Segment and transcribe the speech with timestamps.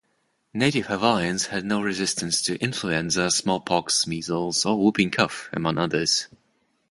[0.55, 6.27] Native Hawaiians had no resistance to influenza, smallpox, measles, or whooping cough, among others.